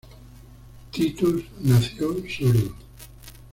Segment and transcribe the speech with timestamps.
[0.91, 2.73] Titus nació sordo.